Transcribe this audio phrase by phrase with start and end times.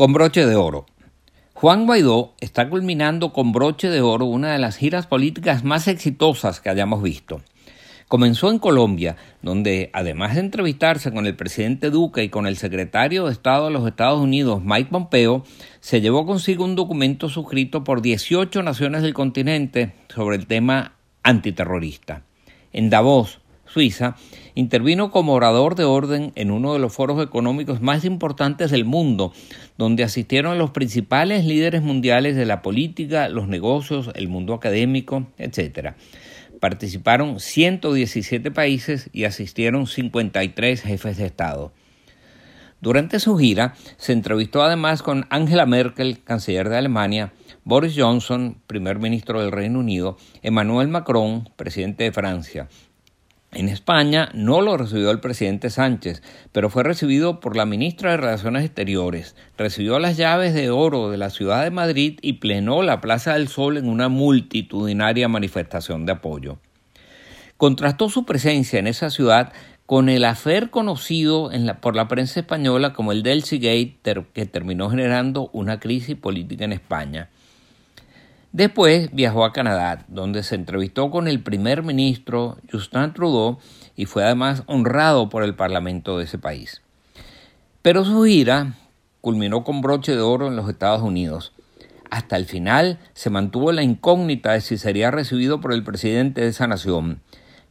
[0.00, 0.86] Con broche de oro.
[1.52, 6.62] Juan Guaidó está culminando con broche de oro una de las giras políticas más exitosas
[6.62, 7.42] que hayamos visto.
[8.08, 13.26] Comenzó en Colombia, donde además de entrevistarse con el presidente Duque y con el secretario
[13.26, 15.44] de Estado de los Estados Unidos, Mike Pompeo,
[15.80, 20.94] se llevó consigo un documento suscrito por 18 naciones del continente sobre el tema
[21.24, 22.22] antiterrorista.
[22.72, 23.39] En Davos,
[23.72, 24.16] Suiza,
[24.54, 29.32] intervino como orador de orden en uno de los foros económicos más importantes del mundo,
[29.78, 35.94] donde asistieron los principales líderes mundiales de la política, los negocios, el mundo académico, etc.
[36.58, 41.72] Participaron 117 países y asistieron 53 jefes de Estado.
[42.80, 48.98] Durante su gira se entrevistó además con Angela Merkel, canciller de Alemania, Boris Johnson, primer
[48.98, 52.68] ministro del Reino Unido, Emmanuel Macron, presidente de Francia,
[53.52, 56.22] en España no lo recibió el presidente Sánchez,
[56.52, 59.34] pero fue recibido por la ministra de Relaciones Exteriores.
[59.58, 63.48] Recibió las llaves de oro de la ciudad de Madrid y plenó la Plaza del
[63.48, 66.58] Sol en una multitudinaria manifestación de apoyo.
[67.56, 69.52] Contrastó su presencia en esa ciudad
[69.84, 75.50] con el afer conocido por la prensa española como el Delcy Gate, que terminó generando
[75.52, 77.30] una crisis política en España.
[78.52, 83.58] Después viajó a Canadá, donde se entrevistó con el primer ministro Justin Trudeau
[83.94, 86.82] y fue además honrado por el Parlamento de ese país.
[87.80, 88.74] Pero su gira
[89.20, 91.52] culminó con broche de oro en los Estados Unidos.
[92.10, 96.48] Hasta el final se mantuvo la incógnita de si sería recibido por el presidente de
[96.48, 97.22] esa nación.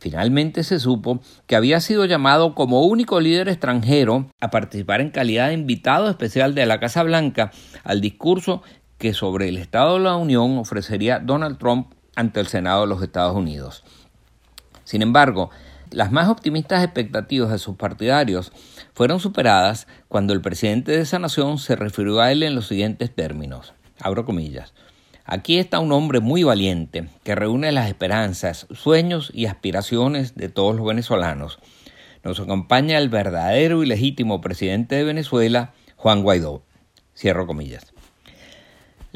[0.00, 5.48] Finalmente se supo que había sido llamado como único líder extranjero a participar en calidad
[5.48, 7.50] de invitado especial de la Casa Blanca
[7.82, 8.62] al discurso
[8.98, 13.02] que sobre el Estado de la Unión ofrecería Donald Trump ante el Senado de los
[13.02, 13.84] Estados Unidos.
[14.84, 15.50] Sin embargo,
[15.90, 18.52] las más optimistas expectativas de sus partidarios
[18.92, 23.14] fueron superadas cuando el presidente de esa nación se refirió a él en los siguientes
[23.14, 23.72] términos.
[24.00, 24.74] Abro comillas.
[25.24, 30.74] Aquí está un hombre muy valiente que reúne las esperanzas, sueños y aspiraciones de todos
[30.74, 31.58] los venezolanos.
[32.24, 36.62] Nos acompaña el verdadero y legítimo presidente de Venezuela, Juan Guaidó.
[37.14, 37.92] Cierro comillas.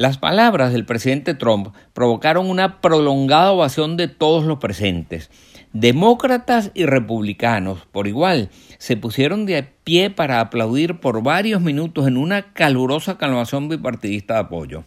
[0.00, 5.30] Las palabras del presidente Trump provocaron una prolongada ovación de todos los presentes.
[5.74, 12.16] Demócratas y republicanos, por igual, se pusieron de pie para aplaudir por varios minutos en
[12.16, 14.84] una calurosa aclamación bipartidista de apoyo.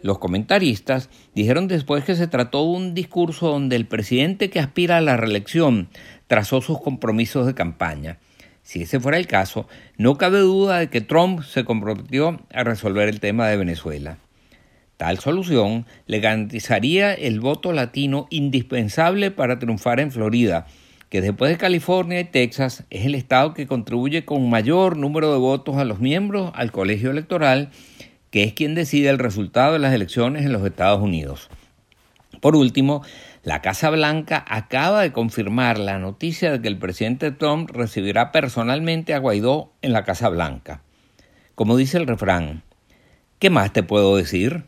[0.00, 4.96] Los comentaristas dijeron después que se trató de un discurso donde el presidente que aspira
[4.96, 5.90] a la reelección
[6.28, 8.16] trazó sus compromisos de campaña
[8.66, 13.08] si ese fuera el caso, no cabe duda de que Trump se comprometió a resolver
[13.08, 14.18] el tema de Venezuela.
[14.96, 20.66] Tal solución le garantizaría el voto latino indispensable para triunfar en Florida,
[21.10, 25.38] que después de California y Texas es el estado que contribuye con mayor número de
[25.38, 27.70] votos a los miembros al colegio electoral,
[28.32, 31.50] que es quien decide el resultado de las elecciones en los Estados Unidos.
[32.46, 33.02] Por último,
[33.42, 39.14] la Casa Blanca acaba de confirmar la noticia de que el presidente Trump recibirá personalmente
[39.14, 40.80] a Guaidó en la Casa Blanca.
[41.56, 42.62] Como dice el refrán,
[43.40, 44.62] ¿qué más te puedo decir?